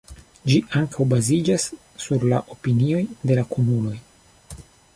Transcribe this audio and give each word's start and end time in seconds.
Ĝi 0.51 0.55
ankaŭ 0.79 1.05
baziĝas 1.11 1.67
sur 2.05 2.25
la 2.33 2.39
opinioj 2.55 3.05
de 3.31 3.37
la 3.41 3.45
kunuloj. 3.53 3.95